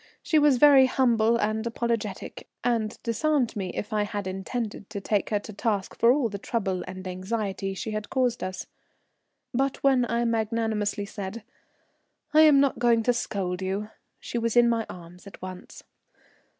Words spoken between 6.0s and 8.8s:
all the trouble and anxiety she had caused us.